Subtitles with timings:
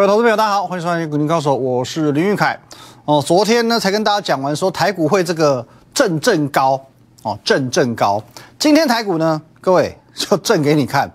[0.00, 2.58] 各位投资朋友，大家好，欢迎收看《股民高手》，我是林玉凯。
[3.04, 6.80] 哦，昨天呢才跟大家讲完说台股会这个震震高
[7.22, 8.18] 哦，震震高。
[8.58, 11.12] 今天台股呢，各位就震给你看，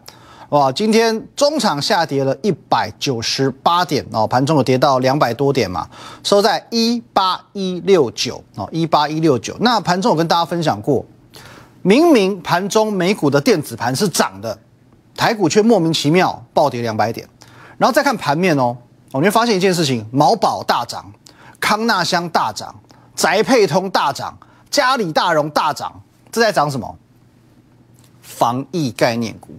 [0.49, 0.71] 哇！
[0.71, 5.89] 今天中场下跌了一百九十八点哦，盘中有跌到两百多点嘛，
[6.21, 9.57] 收在一八一六九哦，一八一六九。
[9.61, 11.03] 那盘中我跟大家分享过，
[11.81, 14.55] 明明盘中美股的电子盘是涨的，
[15.17, 17.27] 台股却莫名其妙暴跌两百点。
[17.77, 18.77] 然后再看盘面哦，
[19.11, 21.11] 我们会发现一件事情：毛宝大涨，
[21.59, 22.73] 康纳香大涨，
[23.15, 24.37] 宅配通大涨，
[24.69, 26.97] 嘉里大荣大涨，这在涨什么？
[28.21, 29.49] 防疫概念股。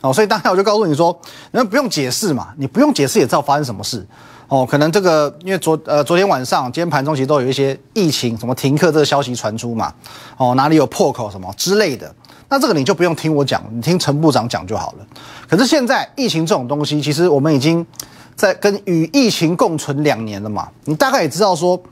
[0.00, 1.16] 哦，所以当下我就告诉你说，
[1.52, 4.04] 那不用解释嘛，你不用解释也知道发生什么事。
[4.48, 9.94] 哦，可能这个因为昨呃昨天晚上、今天盘中其实都有一些疫情什么停课这个消息传出嘛。
[10.36, 12.12] 哦，哪里有破口什么之类的。
[12.52, 15.06] 那这个你就不用听我讲，你听陈部长讲就好了。
[15.48, 17.84] 可是现在疫情这种东西，其实我们已经
[18.36, 20.68] 在跟与疫情共存两年了嘛。
[20.84, 21.82] 你大概也知道说，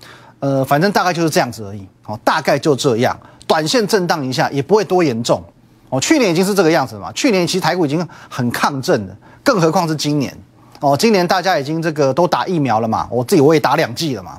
[0.40, 1.88] 呃，反正大概就是这样子而已。
[2.04, 5.42] 哦，大概就这样，短线震荡一下也不会多严重。
[5.88, 7.10] 哦，去年已经是这个样子了嘛。
[7.12, 10.36] 去年其实台股已经很抗震了，更何况是今年。
[10.80, 14.36] 哦，今年大家已经这个都打疫苗了嘛，我自己我也打两剂了嘛。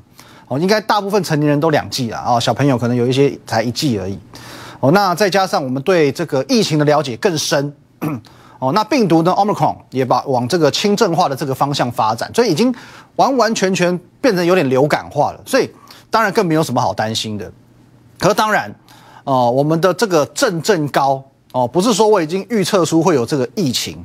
[0.47, 4.19] 哦，应该大部分成年人都两剂了啊，小朋友可能有一些才一剂而已。
[4.81, 7.73] 哦，那再加上我们对这个疫情的了解更深，
[8.59, 12.73] 哦，那病毒呢，omicron 也把往这个轻症化的这个方向发展，所以已经
[13.15, 15.69] 完完全全变成有点流感化了，所以
[16.09, 17.49] 当然更没有什么好担心的。
[18.19, 18.73] 可当然，
[19.23, 21.23] 哦，我们的这个正正高
[21.53, 24.03] 哦，不是说我已经预测出会有这个疫情。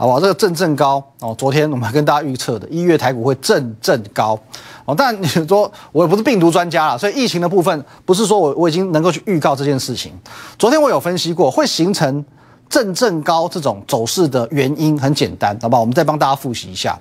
[0.00, 0.20] 好吧？
[0.20, 4.38] 这个正正高哦，昨天我们跟大家预测的一月台股会正正高
[4.88, 10.10] 哦，但你说我也不是病毒专家了，所以疫情的部分不是说我我已经能够去预告这件事情。
[10.58, 12.24] 昨天我有分析过，会形成
[12.70, 15.80] 正正高这种走势的原因很简单，好不好？
[15.80, 16.98] 我们再帮大家复习一下。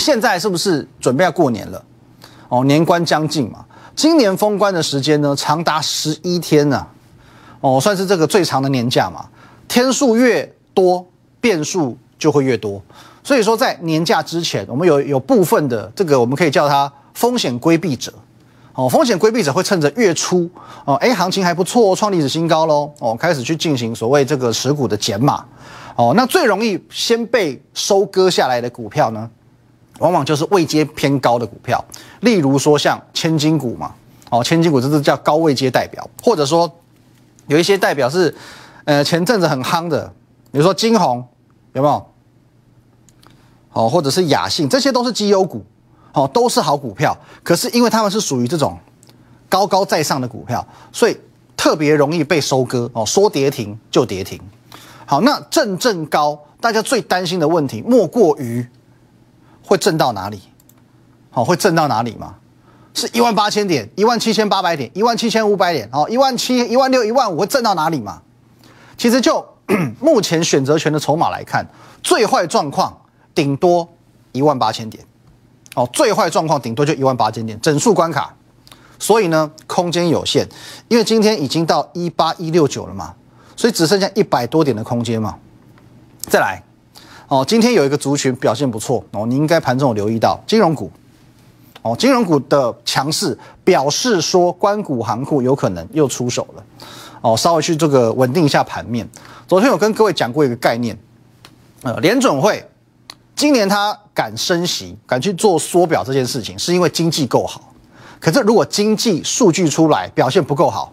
[0.00, 1.82] 现在是不是准备要过年了？
[2.50, 3.64] 哦，年关将近嘛，
[3.96, 6.86] 今年封关的时间呢长达十一天呢，
[7.62, 9.24] 哦，算是这个最长的年假嘛，
[9.66, 11.06] 天数越多，
[11.40, 11.96] 变数。
[12.18, 12.82] 就会越多，
[13.22, 18.14] 所以说在年假之前，我们有有部分的这个我们可以叫它风险规避者，
[18.74, 20.48] 哦，风险规避者会趁着月初，
[20.84, 25.44] 哦，哎，行情还不错哦，创历史新高喽，哦，开始去进行所谓这个持股的减码，
[25.96, 29.28] 哦，那最容易先被收割下来的股票呢，
[29.98, 31.84] 往往就是位阶偏高的股票，
[32.20, 33.92] 例如说像千金股嘛，
[34.30, 36.72] 哦，千金股这是叫高位阶代表，或者说
[37.48, 38.32] 有一些代表是，
[38.84, 40.06] 呃，前阵子很夯的，
[40.52, 41.26] 比如说金红。
[41.74, 42.06] 有没有？
[43.72, 45.64] 哦，或者是雅信，这些都是绩优股，
[46.22, 47.16] 哦，都是好股票。
[47.42, 48.78] 可是因为他们是属于这种
[49.48, 51.16] 高高在上的股票，所以
[51.56, 52.90] 特别容易被收割。
[52.92, 54.40] 哦，说跌停就跌停。
[55.06, 58.66] 好，那震震高，大家最担心的问题莫过于
[59.62, 60.40] 会震到哪里？
[61.30, 62.34] 好，会震到哪里吗？
[62.94, 68.22] 是一万八千点、一万七千八百点、一万七千五百点，哦，一万七、一万六、一万五会震到哪里吗？
[68.96, 69.44] 其实就。
[70.00, 71.62] 目前选择权的筹码来看，
[72.02, 72.90] 最坏状况
[73.34, 73.86] 顶多
[74.32, 75.04] 一万八千点，
[75.78, 78.34] 哦，最坏状况顶多就一万八千点整数关卡，
[78.98, 80.44] 所以呢，空间有限，
[80.88, 83.14] 因为今天已经到一八一六九了嘛，
[83.54, 85.36] 所以只剩下一百多点的空间嘛。
[86.22, 86.60] 再来，
[87.28, 90.90] 哦，今天有一个族群表现不错哦，你应该盘中有留意到金融股，
[91.82, 96.64] 哦，金融股的强势表示说，关谷行库有可能又出手了。
[97.20, 99.08] 哦，稍微去这个稳定一下盘面。
[99.46, 100.98] 昨天有跟各位讲过一个概念，
[101.82, 102.68] 呃，联准会
[103.36, 107.72] 今年他敢升息、敢去做缩表这件事情，是因为经济够好。
[108.18, 110.92] 可是如果经济数据出来表现不够好，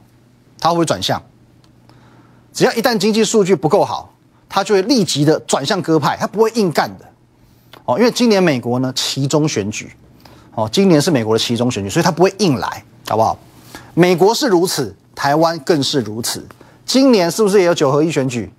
[0.59, 1.19] 它会转向。
[2.53, 4.13] 只要一旦经济数据不够好，
[4.47, 7.05] 它就会立即的转向鸽派，它不会硬干的。
[7.85, 9.91] 哦，因为今年美国呢其中选举，
[10.53, 13.35] 哦，今年是美国的其中选举，所以它不会硬来，好不好？
[13.95, 14.95] 美国是如此。
[15.15, 16.45] 台湾更是如此，
[16.85, 18.51] 今年是不是也有九合一选举？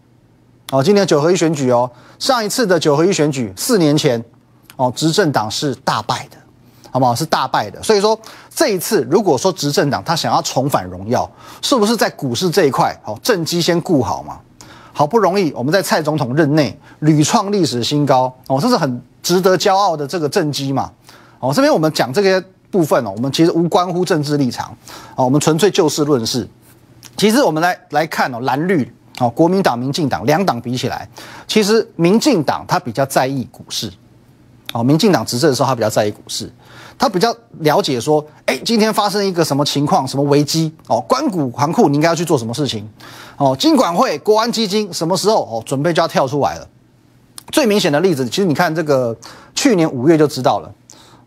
[0.72, 1.88] 哦，今年九合一选举哦，
[2.18, 4.24] 上一次的九合一选举四年前，
[4.76, 6.36] 哦，执政党是大败的，
[6.90, 7.14] 好不好？
[7.14, 7.82] 是大败的。
[7.82, 8.18] 所以说
[8.54, 11.28] 这一次，如果说执政党他想要重返荣耀，
[11.60, 14.38] 是不是在股市这一块，哦，政绩先顾好嘛？
[14.92, 20.90] 好不容易我们在蔡总统任内屡创历史新高，哦，这是很值得骄傲的这个政绩嘛？
[21.40, 22.42] 哦，这边我们讲这些。
[22.68, 24.76] 部分哦，我们其实无关乎政治立场，
[25.14, 26.46] 哦，我们纯粹就事论事。
[27.16, 31.08] 其实我们来来看哦，蓝绿哦，国民党、民进党两党比起来，
[31.46, 33.90] 其实民进党他比较在意股市，
[34.72, 36.52] 哦，民进党执政的时候他比较在意股市，
[36.98, 42.86] 他比较了解说，哎，今天发生一个什么情况、什么危机哦，关谷行库你应该要去做什么事情，
[43.36, 46.68] 哦，金管会、国安基金什么时候哦准备就要跳出来了，
[47.52, 49.16] 最明显的例子，其实你看这个
[49.54, 50.72] 去年五月就知道了。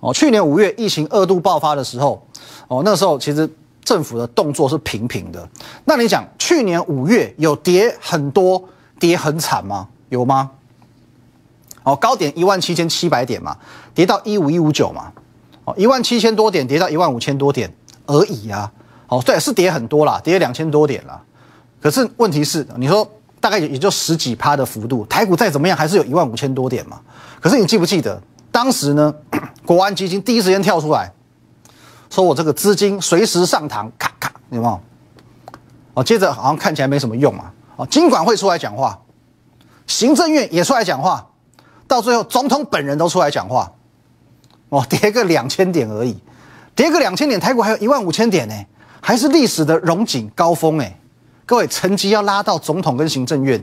[0.01, 2.25] 哦，去年五月疫情二度爆发的时候，
[2.67, 3.49] 哦，那时候其实
[3.83, 5.47] 政府的动作是平平的。
[5.85, 8.63] 那你讲去年五月有跌很多、
[8.99, 9.87] 跌很惨吗？
[10.09, 10.51] 有吗？
[11.89, 13.57] 哦，高点一万七千七百点嘛，
[13.95, 15.11] 跌到一五一五九嘛，
[15.65, 17.73] 哦，一万七千多点跌到一万五千多点
[18.05, 18.71] 而已啊。
[19.07, 21.19] 哦，对，是跌很多啦，跌两千多点啦。
[21.81, 23.09] 可是问题是，你说
[23.39, 26.99] 大概也就十几趴的幅度，台股再怎么样还是有一万五千多点嘛。
[27.41, 28.21] 可是你记不记得
[28.51, 29.11] 当时呢？
[29.65, 31.11] 国安基金第一时间跳出来，
[32.09, 34.79] 说我这个资金随时上膛，咔咔，有没有？
[35.95, 37.51] 哦，接着好像看起来没什么用嘛。
[37.77, 38.99] 哦，金管会出来讲话，
[39.87, 41.25] 行政院也出来讲话，
[41.89, 43.69] 到最后总统本人都出来讲话。
[44.69, 46.15] 哦，跌个两千点而已，
[46.75, 48.53] 跌个两千点，台股还有一万五千点呢，
[49.01, 50.95] 还是历史的荣景高峰哎。
[51.47, 53.61] 各位，成绩要拉到总统跟行政院。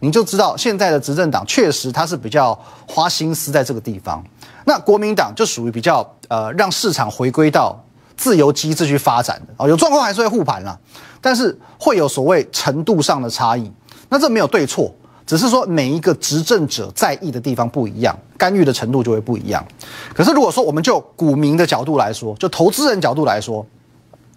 [0.00, 2.52] 你就知道现在的执政党确实他是比较
[2.86, 4.22] 花心思在这个地方，
[4.66, 7.82] 那国民党就属于比较呃让市场回归到
[8.16, 9.54] 自由机制去发展的。
[9.56, 10.78] 哦，有状况还是会护盘啦，
[11.20, 13.72] 但是会有所谓程度上的差异，
[14.10, 14.94] 那这没有对错，
[15.32, 19.66] 只是说每一个执政者在意的地方不一样，干预的程度就会不一样。
[20.12, 23.64] 可是如果说我们就股民的角度来说，就投资人角度来说，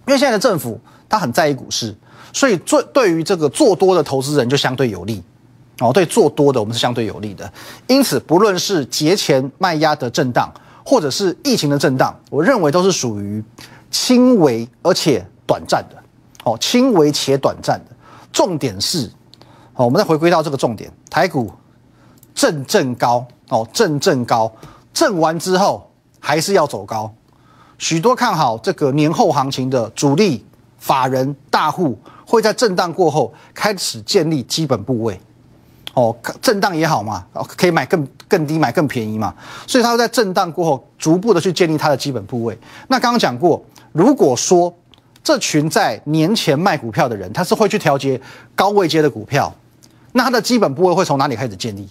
[0.08, 1.94] 因为现在的政府他很在意股市，
[2.32, 5.22] 所以做对于这个做多的投资人就相对有利。
[5.82, 7.52] 哦，对，做多的我们是相对有利的，
[7.88, 10.50] 因此不论是节前卖压的震荡，
[10.86, 13.44] 或者是疫情的震荡，我认为都是属于
[13.92, 16.02] 轻微而且短暂的。
[16.46, 17.94] 哦，轻微且短暂的，
[18.32, 19.12] 重点是，
[19.76, 21.52] 哦，我们再回归到这个重点，台股
[22.34, 24.52] 震震高，哦，震震高，
[24.94, 27.14] 震完之后还是要走高，
[27.78, 30.46] 许多看好这个年后行情的主力
[30.80, 35.20] 法人大户会在震荡过后开始建立基本部位。
[35.94, 37.26] 哦，震荡也好嘛，
[37.56, 39.34] 可以买更更低，买更便宜嘛，
[39.66, 42.58] 所以它会在震荡过后逐步的去建立它的基本部位。
[42.90, 43.64] 那刚刚讲过，
[43.94, 44.74] 如果说
[45.24, 48.20] 这群在年前卖股票的人，他是会去调节
[48.54, 49.54] 高位阶的股票，
[50.18, 51.90] 那它的基本部位会从哪里开始建立？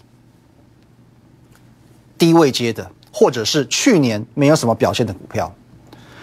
[2.16, 5.54] 低位阶的，或者是去年没有什么表现的股票。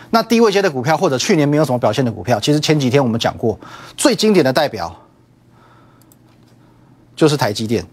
[0.09, 3.59] 那低位阶的股票或者去年没有什么表现的股票，其实前几天我们讲过，
[3.95, 4.97] 最经典的代表。
[7.13, 7.85] 就是台积电，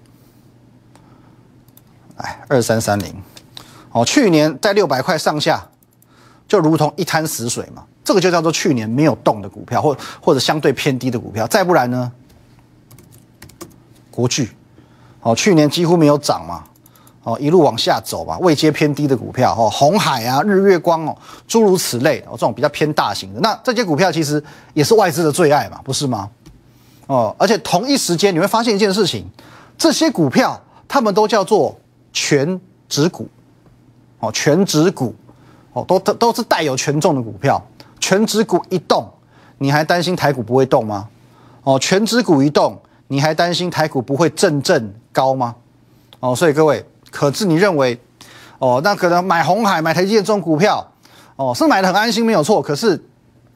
[2.17, 3.15] 哎，二三三零，
[3.93, 5.69] 哦，去年在六百块上下，
[6.47, 11.47] 就如同一滩死水嘛，这个就叫做去年没有动的股票，或或者相对偏低的股票。
[11.47, 12.11] 再不然呢，
[14.19, 14.51] 国巨，
[15.23, 16.65] 哦，去年几乎没有涨嘛，
[17.23, 21.17] 哦，一路往下走嘛，位阶偏低的股票，哦，红海啊，日月光哦，
[21.47, 24.43] 诸如此类，哦，这种比较偏大型的，那这些股票其实
[24.75, 26.29] 也是外资的最爱嘛，不是吗？
[27.07, 29.25] 哦，而且同一时间你会发现一件事情，
[29.79, 31.79] 这些股票他们都叫做
[32.13, 33.29] 全指股，
[34.19, 35.15] 哦，全指股，
[35.75, 37.65] 哦，都都都是带有权重的股票。
[38.01, 39.09] 全指股一动，
[39.59, 41.09] 你还担心台股不会动吗？
[41.63, 42.77] 哦，全指股一动，
[43.09, 45.57] 你还担心台股不会阵阵高吗？
[46.21, 47.99] 哦，所以各位，可是你认为，
[48.59, 50.93] 哦，那可能买红海、买台积电这种股票，
[51.37, 53.03] 哦，是买的很安心没有错，可是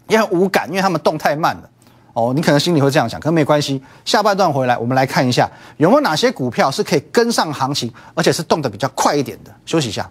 [0.08, 1.68] 也很无感，因为他们动太慢了。
[2.14, 3.82] 哦，你可能心里会这样想，可没关系。
[4.04, 9.50] 下半段回来，我们来看一下有没有哪些股票是可以跟上行情，而且是动得比较快一点的。
[9.64, 10.10] 休息一下。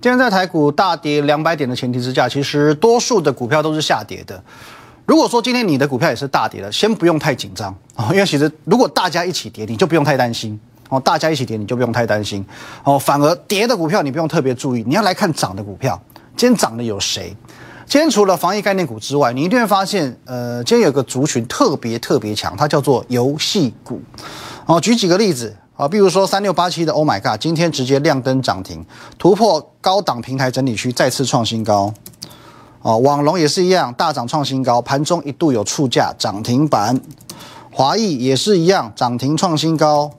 [0.00, 4.42] 今天在台股大跌两百点的前提之下，其实多数的股票都是下跌的。
[5.08, 10.60] 如果说今天你的股票也是大跌的，先不用太紧张哦，因为其实如果大家一起跌，你就不用太担心
[10.90, 11.00] 哦。
[11.00, 12.44] 大家一起跌，你就不用太担心
[12.84, 12.98] 哦。
[12.98, 15.98] 反而跌的股票你不用特别注意，你要来看涨的股票。
[16.36, 17.34] 今天涨的有谁？
[17.86, 24.02] 今天除了防疫概念股之外，你一定会发现，呃，今天有个族群特别特别强，它叫做游戏股。
[24.66, 28.84] 哦，举几个例子啊，比如说三六八七的 Oh My God，今天直接亮灯涨停，
[29.16, 31.94] 突破高档平台整理区，再次创新高。
[32.88, 36.98] 哦，网龙也是一样，大涨创新高，盘中一度有触价涨停板。
[37.70, 40.10] 华谊也是一样，涨停创新高。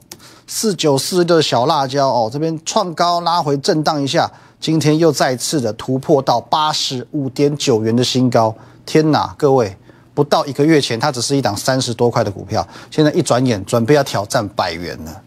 [0.46, 4.30] 四九四的小辣椒哦，这边创高拉回震荡一下。
[4.60, 8.54] 今天又再次的突破到八十五点九元的新高，
[8.86, 9.34] 天哪！
[9.36, 9.76] 各位，
[10.14, 15.22] 不到一个月前，它只是一档三十多块的股票，现在一转眼准备要挑战百元了。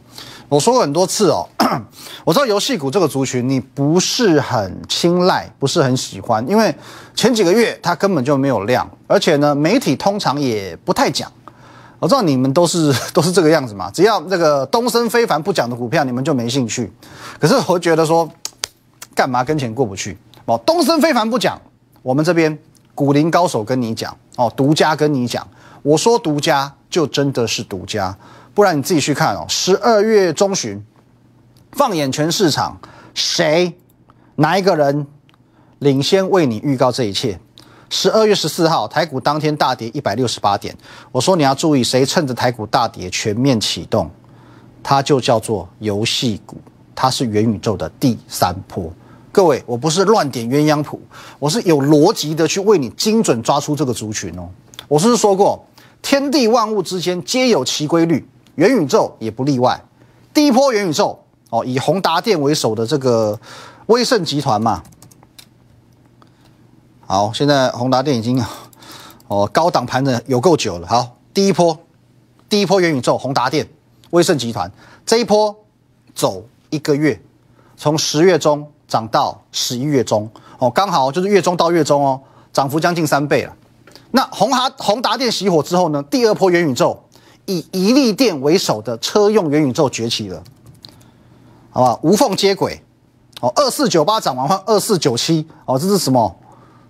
[0.53, 1.50] 我说过很多次哦，
[2.24, 6.74] 我知道游戏股这个族群你不是很青睐，不是很喜欢，因为
[7.15, 11.31] 前几个月它根本就没有量，而且呢，媒体通常也不太讲。
[11.98, 16.91] 我知道你们都是 都是这个样子嘛，只要这个东升非凡不讲的股票，你们就没兴趣。
[17.39, 18.29] 可是我觉得说。
[19.15, 20.17] 干嘛跟钱过不去？
[20.45, 21.62] 哦，东升非凡不讲，
[22.01, 22.57] 我们这边
[22.95, 25.48] 股林高手跟你讲哦，独家跟你讲，
[25.83, 28.17] 我说独家就真的是独家，
[28.53, 29.45] 不然你自己去看哦。
[29.50, 30.83] 十二月中旬，
[31.72, 32.79] 放眼全市场，
[33.13, 33.74] 谁
[34.36, 35.07] 哪一个人
[35.79, 37.39] 领先为你预告这一切？
[37.89, 40.75] 十二月十四号，台股当天大跌一百六十八点。
[41.12, 44.10] 我说你要注意，谁趁着台股大跌全面启动，
[44.81, 46.57] 它就叫做游戏股，
[46.95, 48.91] 它是元宇宙的第三波。
[49.31, 51.00] 各位，我不是乱点鸳鸯谱，
[51.38, 54.50] 我是有逻辑的去为你精准抓出这个族群哦。
[54.88, 55.63] 我是不是说过，
[56.01, 59.83] 天地万物之间皆有其规律，元宇宙也不例外。
[60.33, 63.39] 第一波元宇宙哦，以宏达电为首的这个
[63.88, 64.83] 威盛集团嘛。
[67.05, 68.43] 好，现在宏达电已经
[69.27, 70.88] 哦高档盘的有够久了。
[70.88, 71.77] 好，第一波，
[72.50, 73.67] 第一波元宇宙，宏达电、
[74.12, 74.72] 威盛集团
[75.05, 75.55] 这一波
[76.15, 77.22] 走一个月，
[77.77, 82.19] 从十月中涨到十一月中，哦，刚好就是月中到月中哦，
[82.51, 83.55] 涨幅将近三倍了。
[84.12, 87.02] 那宏达宏达电熄火之后呢，第二波元宇宙
[87.45, 90.43] 以宜利电为首的车用元宇宙崛起了，
[91.71, 92.00] 好不好？
[92.03, 92.81] 无缝接轨，
[93.41, 96.35] 哦，二四九八涨完换二四九七，哦，这是什么？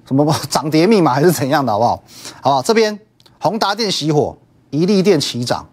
[0.06, 2.04] 什么 涨跌密码还是怎样的，好不好？
[2.42, 2.62] 好吧？
[2.62, 3.00] 这边
[3.40, 4.38] 宏达电熄火，
[4.70, 5.66] 宜利电齐涨，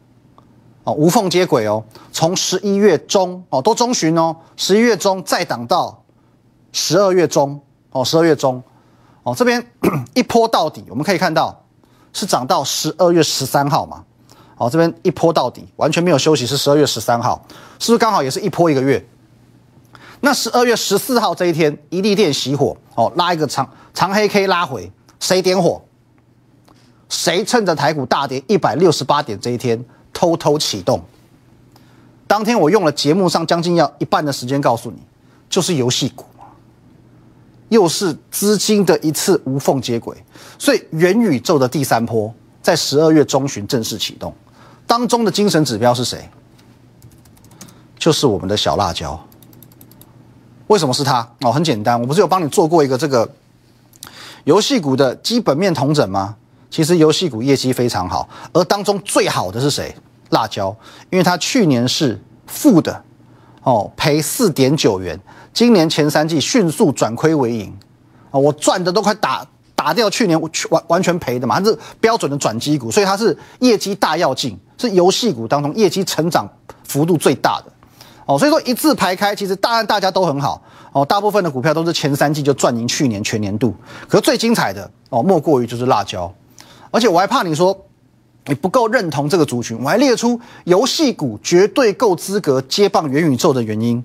[0.85, 1.83] 哦，无缝接轨哦。
[2.13, 6.03] 从十一月中哦，都中旬哦，十一月中再涨到
[6.73, 7.61] 十二月中
[7.91, 8.63] 哦，十二月中
[9.25, 9.65] 哦，这边
[10.15, 11.65] 一波到底，我们可以看到
[12.13, 14.05] 是涨到十二月十三号嘛？
[14.61, 17.43] 哦，这边一波到底，完全没有休息，是十二月十三号，
[17.79, 19.03] 是不是刚好也是一波一个月？
[20.21, 25.81] 那十二月十四号这一天，一利电熄火哦，拉一个长长黑 K 拉回，谁点火？
[27.09, 31.03] 谁趁着台股大跌一百六十八点这一天偷偷启动？
[32.27, 34.99] 当天我用了节目上将近要一半的时间告诉你，
[35.49, 36.27] 就是游戏股
[37.71, 40.15] 又是资金的一次无缝接轨，
[40.59, 44.35] 所以元宇宙的第三波在十二月中旬正式启动，
[44.91, 46.29] 当中的精神指标是谁？
[47.97, 49.25] 就是我们的小辣椒。
[50.67, 51.21] 为什么是它？
[51.43, 53.31] 哦，很简单，我不是有帮你做过一个这个
[54.43, 56.35] 游戏股的基本面同整吗？
[56.71, 59.95] 其实游戏股业绩非常好，而当中最好的是谁？
[60.31, 60.77] 辣椒，
[61.11, 63.01] 因为它去年是负的，
[63.63, 65.17] 哦，赔四点九元，
[65.53, 67.73] 今年前三季迅速转亏为盈，
[68.33, 76.49] 啊，我赚的都快打打掉去年完完全赔的嘛，它是标准的转机股，所以它是业绩大要进，是游戏股当中业绩成长
[76.85, 77.73] 幅度最大的。
[78.27, 83.75] 哦，所以说一字排开，其实大案大家都很好哦，大部分的股票都是前三季就赚赢去年全年度。
[84.09, 86.33] 可是最精彩的哦，莫过于就是辣椒，
[86.93, 87.77] 而且我还怕你说
[88.47, 94.03] 你不够认同这个族群，我还列出游戏股绝对够资格接棒元宇宙的原因。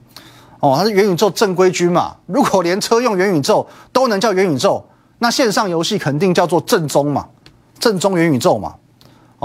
[0.59, 4.83] 哦，它是元宇宙正规军嘛，如果连车用元宇宙都能叫元宇宙，
[5.19, 7.27] 那线上游戏肯定叫做正宗嘛，
[7.77, 8.73] 正宗元宇宙嘛。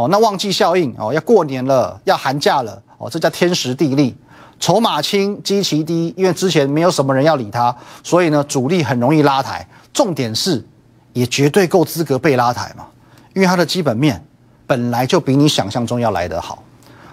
[0.00, 4.16] 哦，那旺季效应哦，要过年了，要寒假了哦，这叫天时地利。
[4.58, 9.66] 筹码轻，基期低，因为之前没有什么人要理他，所以呢，主力很容易拉抬。
[9.92, 10.64] 重点是，
[11.12, 12.86] 也绝对够资格被拉抬嘛，
[13.34, 14.24] 因为它的基本面
[14.66, 16.62] 本来就比你想象中要来得好，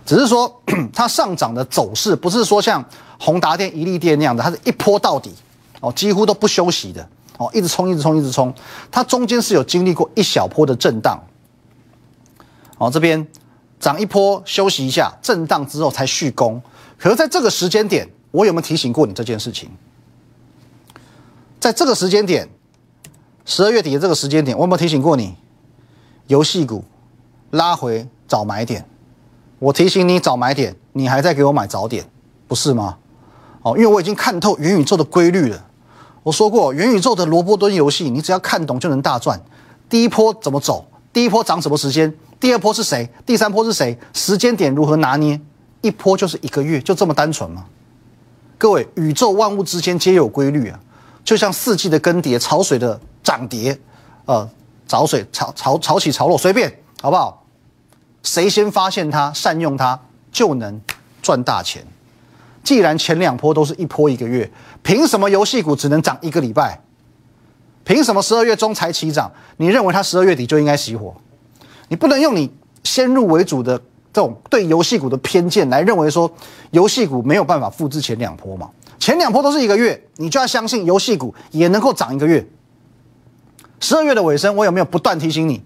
[0.06, 0.50] 只是说
[0.94, 2.84] 它上涨的走势不是说像
[3.20, 5.34] 宏达电、一利电那样的，它是一波到底
[5.82, 7.06] 哦，几乎都不休息的
[7.38, 8.54] 哦，一直冲，一直冲，一直冲。
[8.92, 11.18] 它中间是有经历过一小波的震荡，
[12.78, 13.28] 哦，这边
[13.80, 16.62] 涨一波休息一下，震荡之后才续攻。
[16.98, 19.70] 可是在这个时间点，我有没有提醒过你这件事情？
[21.60, 22.48] 在这个时间点，
[23.46, 25.36] 十二月底的这个时间点，我有没有提醒过你？
[26.28, 26.84] 游戏股
[27.52, 28.86] 拉回早买点，
[29.60, 32.06] 我提醒你早买点，你还在给我买早点，
[32.48, 32.98] 不是吗？
[33.64, 35.66] 哦，因为我已经看透元宇宙的规律了。
[36.24, 39.42] 我说过，元宇宙的萝卜蹲游戏，你只要看懂就能大赚。
[39.90, 40.86] 第一波怎么走？
[41.14, 42.14] 第一波涨什么时间？
[42.40, 43.10] 第二波是谁？
[43.26, 43.98] 第三波是谁？
[44.14, 45.40] 时间点如何拿捏？
[45.82, 47.66] 一波就是一个月，就这么单纯吗？
[48.58, 50.80] 各位，宇宙万物之间皆有规律啊，
[51.24, 53.80] 就像四季的更迭、潮水的涨跌，
[54.26, 54.50] 呃，
[54.88, 57.46] 潮水潮潮潮起潮落，随便好不好？
[58.24, 60.00] 谁先发现它、善用它，
[60.32, 60.82] 就能
[61.22, 61.86] 赚大钱。
[62.64, 64.52] 既然前两波都是一波一个月，
[64.84, 66.82] 凭什么游戏股只能涨一个礼拜？
[67.84, 69.32] 凭什么十二月中才起涨？
[69.58, 71.16] 你认为它十二月底就应该熄火？
[71.88, 72.52] 你不能用你
[72.84, 73.82] 先入为主的。
[74.14, 76.32] 这种对游戏股的偏见来认为说，
[76.72, 78.68] 游戏股没有办法复制前两波嘛？
[78.98, 82.44] 前两波都是一个月，你就要相信游戏股也能够涨一个月。
[83.80, 85.62] 十二月的尾声，我有没有不断提醒你？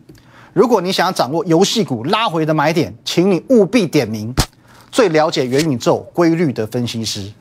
[0.52, 4.34] 如果你想要掌握游戏股拉回的买点，请你务必点名
[4.92, 7.32] 最了解元宇宙规律的分析师。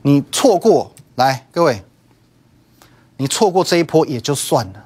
[0.00, 1.82] 你错过来，各位，
[3.18, 4.84] 你错过这一波也就算了。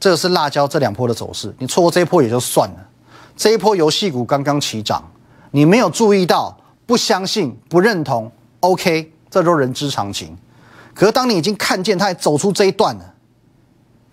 [0.00, 2.88] 这个是辣椒这两波的走势，你错过这一波也就算了。
[3.36, 5.02] 这一波游戏股刚刚起涨，
[5.50, 10.36] 你没有注意到，不相信、不认同，OK，这都人之常情。
[10.94, 13.14] 可是当你已经看见它走出这一段了，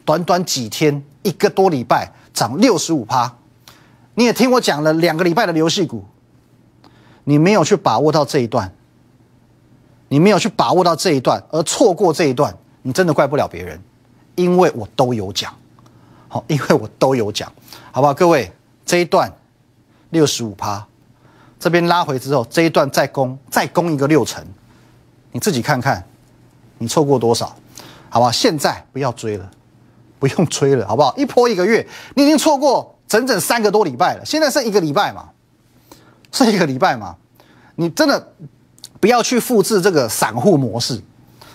[0.04, 3.36] 短短几天，一个多礼拜涨六十五趴，
[4.14, 6.06] 你也听我讲了两个礼拜的游戏股，
[7.24, 8.72] 你没有去把握到这一段，
[10.10, 13.82] 你没有去把握到这一段，而错过这一段，你真的怪不了别人，
[14.36, 15.52] 因为我都有讲，
[16.36, 17.50] 好，因为我都有讲，
[17.94, 18.14] 好不好？
[18.14, 18.52] 各位，
[18.86, 19.32] 这一段
[20.10, 20.86] 六十五趴。
[21.58, 24.46] 这边拉回之后，这一段再攻，再攻一个六成，
[25.32, 26.06] 你自己看看，
[26.78, 27.56] 你错过多少？
[28.10, 29.50] 好吧，现在不要追了，
[30.20, 31.16] 不用追了，好不好？
[31.16, 35.30] 一波一个月，你已经错过整整三个多礼拜了，现在剩一个礼拜嘛，
[36.34, 37.16] 剩一个礼拜嘛，
[37.76, 38.34] 你真的
[39.00, 41.02] 不要去复制这个散户模式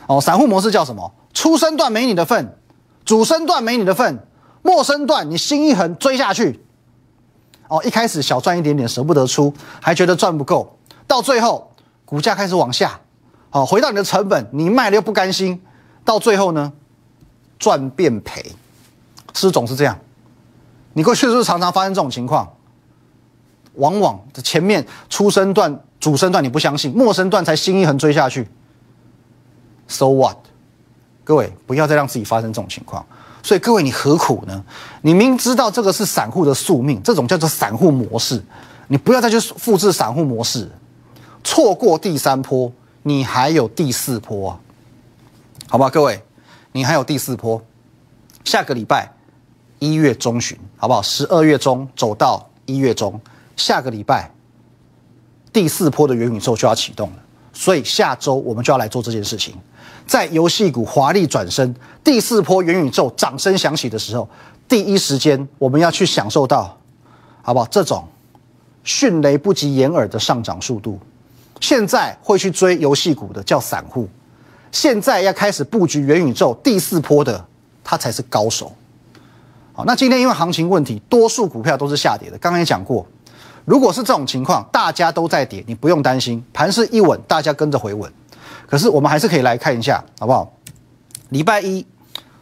[0.06, 0.18] 哦。
[0.18, 1.12] 散户模式叫什么？
[1.34, 2.56] 初升段没你的份，
[3.04, 4.18] 主升段没你的份，
[4.62, 6.60] 陌生段你心一横追下去。
[7.68, 10.76] 哦，一开始小赚一点点，舍不得出，还觉得赚不够，
[11.06, 11.72] 到最后
[12.04, 12.98] 股价开始往下，
[13.52, 15.62] 哦，回到你的成本，你卖了又不甘心，
[16.04, 16.72] 到最后呢，
[17.60, 18.42] 赚变赔，
[19.32, 19.96] 是不是总是这样？
[20.94, 22.52] 你过去是不是常常发生这种情况？
[23.74, 28.48] 往往前面初升段、主升段你不相信，陌生段才心一横追下去
[29.86, 30.36] ，so what？
[31.22, 33.06] 各位不要再让自己发生这种情况。
[33.42, 34.64] 所以各位，你何苦呢？
[35.02, 38.42] 你明知道这个是散户的宿命，这种叫做散户模式，
[38.88, 40.70] 你不要再去复制散户模式，
[41.42, 42.70] 错过第三波，
[43.02, 44.60] 你还有第四波啊，
[45.68, 45.88] 好吧？
[45.88, 46.22] 各位，
[46.72, 47.60] 你还有第四波，
[48.44, 49.10] 下个礼拜
[49.78, 51.00] 一月中旬，好不好？
[51.00, 53.18] 十二月中走到一月中，
[53.56, 54.30] 下个礼拜
[55.52, 57.16] 第四波的元宇宙就要启动了，
[57.52, 59.54] 所以下周我们就要来做这件事情。
[60.10, 64.28] 在游戏股华丽转身，第四波元宇宙掌声响起的时候，
[64.68, 66.76] 第一时间我们要去享受到，
[67.42, 67.66] 好不好？
[67.70, 68.04] 这种
[68.82, 70.98] 迅雷不及掩耳的上涨速度，
[71.60, 74.08] 现在会去追游戏股的叫散户，
[74.72, 77.46] 现在要开始布局元宇宙第四波的，
[77.84, 78.72] 他才是高手。
[79.72, 82.36] 好，那今天因为行情问题，多数股票都是下跌的。
[82.38, 83.06] 刚刚也讲过，
[83.64, 88.12] 如果是这种情况，大家都在跌，你不用担心，盘势一稳，大家跟着回稳。
[88.70, 90.50] 可是我们还是可以来看一下，好不好？
[91.30, 91.84] 礼拜一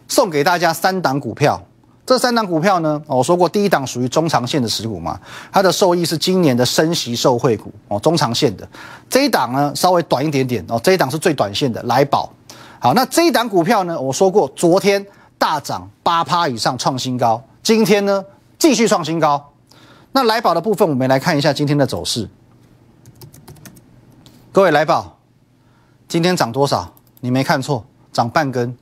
[0.07, 1.59] 送给大家三档股票，
[2.05, 5.19] 这三档股票呢，我说过第一档属于中长线的持股嘛，
[5.51, 8.69] 它的受益是今年的升息受惠股哦，中长线的
[9.09, 12.31] 这一档呢稍微短一点点哦，这一档是最短线的来宝。
[12.79, 15.05] 好，那这一档股票呢，我说过昨天
[15.39, 18.23] 大涨八趴以上创新高，今天呢
[18.59, 19.53] 继续创新高。
[20.13, 22.29] 那来宝的部分，我们来看一下今天的走势。
[24.53, 25.18] 各位来宝。
[26.09, 26.91] 今天涨多少？
[27.21, 28.75] 你没看错，涨半根，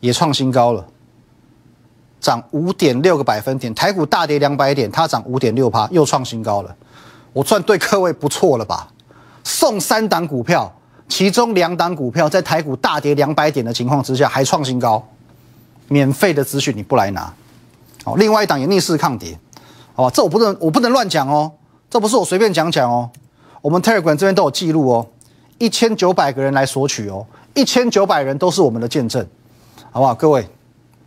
[0.00, 0.84] 也创新高了，
[2.20, 3.72] 涨五点六个百分点。
[3.72, 6.76] 台股大跌两百点，它涨五点六趴，又创新高了。
[7.32, 8.88] 我算对各位不错了吧？
[9.44, 10.74] 送三档股票，
[11.08, 15.06] 其中两档股票在台股大跌两百点的情况之下还创新高，
[15.86, 17.32] 免费的资讯你不来拿，
[18.02, 19.38] 好，另外一档也逆势抗跌，
[19.94, 20.10] 好吧？
[20.12, 21.52] 这我不能我不能乱讲哦，
[21.88, 23.08] 这不是我随便讲讲哦，
[23.62, 25.06] 我们 Telegram 这边都有记录哦。
[25.58, 29.26] 一千九百个人来索取哦，一千九百人都是我们的见证，
[29.90, 30.14] 好不好？
[30.14, 30.46] 各位，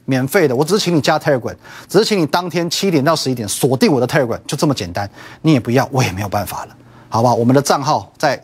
[0.06, 1.56] 免费的，我只是请你加 Telegram，
[1.88, 5.10] 只是请你当天七点到十一点锁定我的 Telegram，就这么简单。
[5.44, 6.76] 你也不要，我也没有办法了，
[7.10, 7.36] 好不好？
[7.36, 8.42] 我们的账号在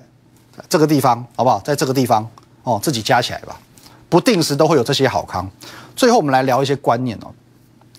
[0.70, 1.60] 这个地方，好不好？
[1.62, 2.28] 在这个地方
[2.64, 3.60] 哦，自己加起来吧。
[4.08, 5.50] 不定时都会有这些好康。
[5.96, 7.34] 最后我们来聊一些观念哦，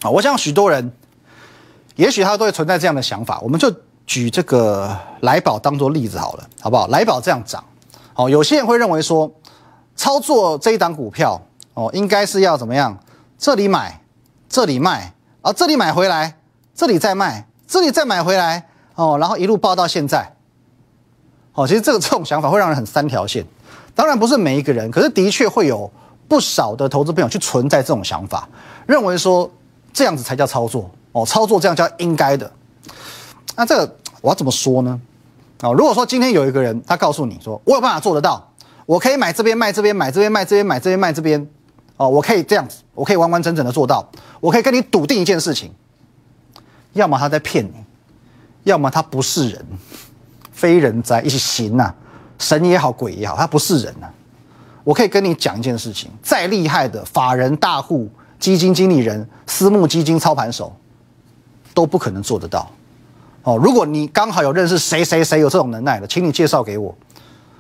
[0.03, 0.92] 啊，我想许多人，
[1.97, 3.75] 也许他都会存在这样的想法，我们就
[4.07, 6.87] 举这个来宝当做例子好了，好不好？
[6.87, 7.62] 来宝这样涨。
[8.16, 9.31] 哦，有些人会认为说，
[9.94, 11.40] 操作这一档股票
[11.74, 12.98] 哦，应该是要怎么样？
[13.38, 14.02] 这里买，
[14.48, 16.38] 这里卖，啊，这里买回来，
[16.74, 20.35] 这里再卖，这里再买回来，哦，然后一路报到现在。
[21.52, 23.44] 哦，其实这个这种想法会让人很三条线。
[23.94, 25.90] 当然不是每一个人，可是的确会有
[26.26, 28.48] 不少的投资朋友去存在这种想法，
[28.87, 29.50] 认为说
[29.92, 30.90] 这样子才叫操作。
[31.12, 32.50] 哦，操作这样叫应该的。
[33.55, 35.00] 那这个我要怎么说呢？
[35.61, 38.47] 啊，如果说今天有一个人，他告诉你说，我有办法做得到，
[38.85, 41.49] 我可以买这边卖这边，买这边卖这边，买这边卖这边，
[41.97, 44.07] 哦，我可以这样子，我可以完完整整的做到，
[44.40, 45.73] 我可以跟你笃定一件事情，
[46.92, 47.73] 要么他在骗你，
[48.64, 49.64] 要么他不是人，
[50.53, 51.92] 非人哉，一起行呐，
[52.38, 54.09] 神也好，鬼也好，他不是人呐。
[54.85, 60.77] 我可以跟你讲一件事情，再厉害的法人大户、基金经理人、私募基金操盘手，
[61.75, 62.71] 都不可能做得到。
[63.46, 66.92] 哦，如果你刚好有认识谁谁谁有这种能耐的，请你介绍给我，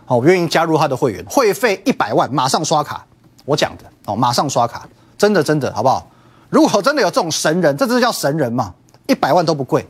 [0.06, 3.06] 哦，我愿意加入他的会员，会费一百万，马上刷卡。
[3.44, 4.84] 我讲的哦，马上刷卡，
[5.16, 6.04] 真的真的，好不好？
[6.50, 8.74] 如果真的有这种神人，这这叫神人嘛？
[9.06, 9.86] 一百万都不贵，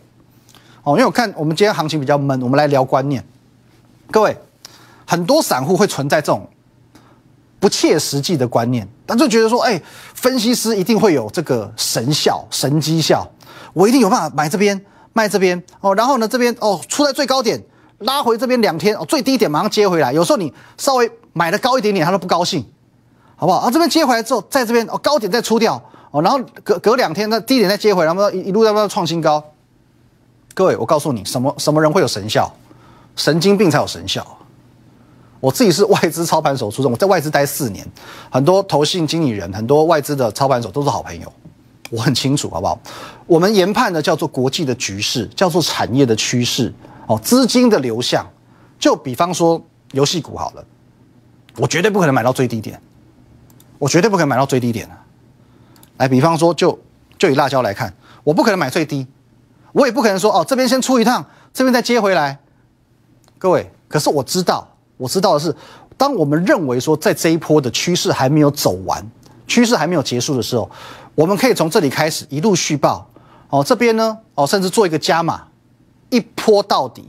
[0.83, 3.25] 哦，因为我看我们今天行情比较闷，我们来聊观念。
[4.11, 4.37] 各位，
[5.07, 6.47] 很多散户会存在这种
[7.59, 9.81] 不切实际的观念，他就觉得说，哎，
[10.13, 13.27] 分析师一定会有这个神效、神绩效，
[13.73, 14.79] 我一定有办法买这边
[15.17, 17.59] 卖这边哦，然后呢这边哦出在最高点，
[18.01, 22.63] 拉回这边两天哦最低点马上接回来，有时候你稍微买的高一点点，他都不高兴，
[23.35, 23.61] 好不好？
[23.61, 29.43] 啊这边接回来之后，在这边哦高点再出掉哦，然后隔隔两天那低点再接回来，然后一一路在那创新高。
[30.53, 32.55] 各位，我告诉你，什么什么人会有神效？
[33.15, 34.27] 神经病才有神效。
[35.41, 37.87] 我自己是外资操盘手出身，我在外资待四年，
[38.31, 41.33] 很多投信经理人、很多外资的操盘手都是好朋友，
[41.91, 42.79] 我很清楚，好不好？
[43.27, 46.73] 我们研判的叫做国际的局势，叫做产业的趋势，
[47.07, 48.27] 哦，资金的流向。
[48.79, 50.65] 就比方说游戏股好了，
[51.57, 52.81] 我绝对不可能买到最低点，
[53.79, 54.95] 我绝对不可能买到最低点的。
[55.99, 56.79] 来，比方说就
[57.17, 59.07] 就以辣椒来看，我不可能买最低。
[59.73, 62.39] 我也不可能说哦，这边先出一趟，这边再接回来。
[63.39, 65.55] 各位，可是我知道，我知道的是，
[65.97, 69.07] 当我们认为说在这一波的趋势还没有走完，
[69.47, 70.71] 趋势还没有结束的时候，
[71.17, 73.11] 我们可以从这里开始一路续报。
[73.49, 75.43] 哦，这边呢，哦，甚至做一个加码，
[76.11, 77.09] 一波到底，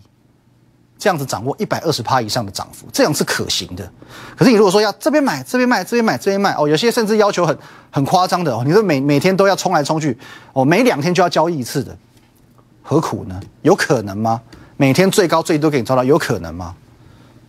[0.97, 3.91] 这样子掌握一百二十趴以上的涨幅，这样是可行的。
[4.35, 7.57] 可是你如果说要这边买，这边卖，这边买，这边卖，哦，有些甚至要求很
[7.89, 10.15] 很夸张的哦，你说每每天都要冲来冲去，
[10.53, 11.97] 哦，每两天就要交易一次的。
[12.83, 13.41] 何苦呢？
[13.63, 14.39] 有可能吗？
[14.77, 16.75] 每天最高最多给你抓到，有可能吗？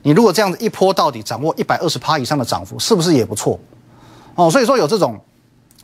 [0.02, 3.60] 你如果这样子一波到底，掌握一百二十趴以上的涨幅，是不是也不错？
[4.34, 5.20] 哦，所以说有这种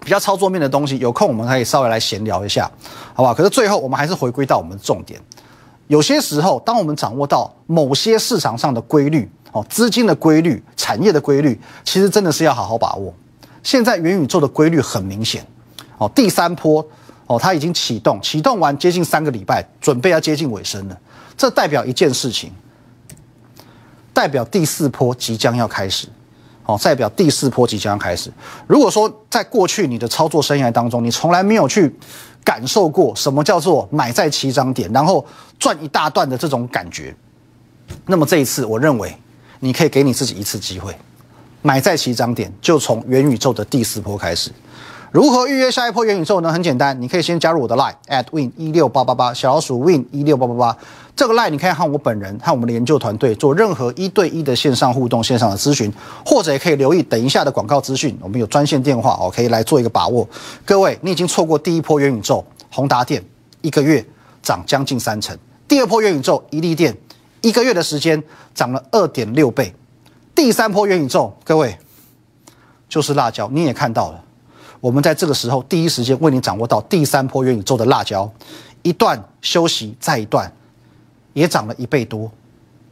[0.05, 2.71] 比较操作面的东西，有空我们可以稍微来闲聊一下，
[3.15, 3.35] 好不好？
[3.35, 5.21] 可是最后我们还是回归到我们的重点。
[5.89, 13.13] 有些时候，当我们掌握到某些市场上的规律，哦，资金的规律、产业的规律，其实真的是要好好把握。
[13.63, 15.47] 现在元宇宙的规律很明显，
[15.99, 16.87] 哦，第三波。
[17.27, 21.01] 哦，它已经启动，启动完接近三个礼拜，准备要接近尾声了。
[21.39, 22.53] 这代表一件事情，
[24.13, 26.07] 代表第四波即将要开始。
[26.67, 28.33] 哦，代表第四波即将开始。
[28.67, 31.95] 如果说在过去你的操作生涯当中，你从来没有去
[32.43, 35.25] 感受过什么叫做买在起涨点，然后
[35.59, 37.15] 赚一大段的这种感觉，
[38.07, 39.15] 那么这一次，我认为
[39.61, 40.97] 你可以给你自己一次机会，
[41.63, 44.51] 买在起涨点，就从元宇宙的第四波开始。
[45.15, 46.53] 如何预约下一波元宇宙呢？
[46.53, 50.77] 很简单，你可以先加入我的 Line at win 一六八八八小老鼠 win 一六八八八。
[51.15, 55.89] 这个 Line 你可以和我本人和我们的研究团队做任何一对一的线上互动、线上的咨询，
[56.27, 60.29] 或者也可以留意等一下的广告资讯，我们有专线电话哦，可以来做一个把握。
[60.65, 63.25] 各位，你已经错过第一波元宇宙，宏达电
[63.61, 64.05] 一个月
[64.43, 65.37] 涨将近三成；
[65.69, 66.93] 第二波元宇宙，一利电
[67.41, 68.21] 一个月的时间
[68.53, 69.67] 涨了二点六倍；
[70.35, 71.79] 第三波元宇宙，各位
[72.89, 74.21] 就是辣椒，你也看到了。
[74.85, 78.31] 我们在这个时候第一时间为你掌握到第三波元宇宙的辣椒，
[78.83, 80.53] 一段休息再一段，
[81.33, 82.31] 也涨了一倍多。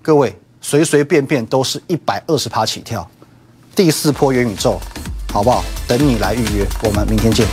[0.01, 3.07] 各位随随便便都是一百二十趴起跳，
[3.77, 4.81] 第四波元宇宙，
[5.31, 5.63] 好不好？
[5.87, 7.47] 等你来预约，我们明天见。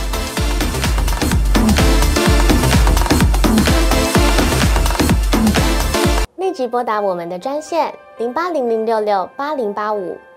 [6.36, 10.16] 立即拨打我们的专线零八零零六六八零八五。